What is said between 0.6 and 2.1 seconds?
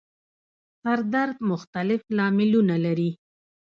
سر درد مختلف